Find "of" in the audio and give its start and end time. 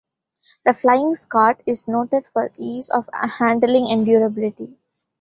2.89-3.07